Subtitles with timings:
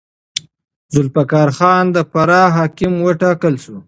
[0.93, 3.75] ذوالفقار خان د فراه حاکم وټاکل شو.